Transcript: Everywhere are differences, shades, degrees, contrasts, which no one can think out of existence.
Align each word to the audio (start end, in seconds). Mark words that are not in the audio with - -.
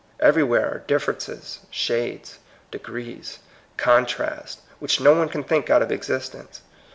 Everywhere 0.19 0.65
are 0.67 0.83
differences, 0.87 1.59
shades, 1.69 2.39
degrees, 2.71 3.37
contrasts, 3.77 4.57
which 4.79 4.99
no 4.99 5.13
one 5.13 5.29
can 5.29 5.43
think 5.43 5.69
out 5.69 5.83
of 5.83 5.91
existence. 5.91 6.61